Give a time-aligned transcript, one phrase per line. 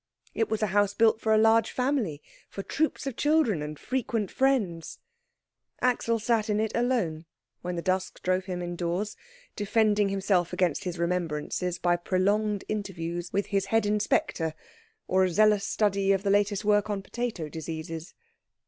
[0.33, 4.31] It was a house built for a large family, for troops of children, and frequent
[4.31, 4.97] friends.
[5.79, 7.25] Axel sat in it alone
[7.61, 9.15] when the dusk drove him indoors,
[9.55, 14.55] defending himself against his remembrances by prolonged interviews with his head inspector,
[15.07, 18.15] or a zealous study of the latest work on potato diseases.